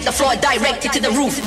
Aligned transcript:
hit 0.00 0.06
the 0.06 0.12
floor 0.12 0.34
directed 0.36 0.92
to 0.92 1.00
the 1.00 1.10
roof. 1.10 1.39